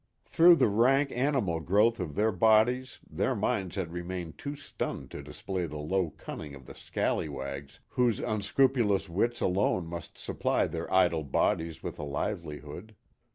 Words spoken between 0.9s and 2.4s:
animal growth of their